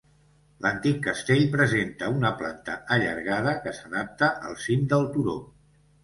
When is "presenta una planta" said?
1.55-2.77